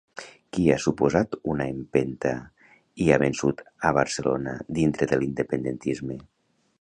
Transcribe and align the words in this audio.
Qui 0.55 0.63
ha 0.69 0.75
suposat 0.83 1.35
una 1.55 1.67
empenta 1.73 2.31
i 3.05 3.09
ha 3.11 3.19
vençut 3.25 3.61
a 3.91 3.91
Barcelona 4.01 4.55
dintre 4.79 5.09
de 5.13 5.21
l'independentisme? 5.21 6.19